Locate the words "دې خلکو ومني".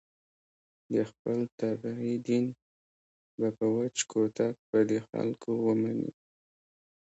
4.89-6.09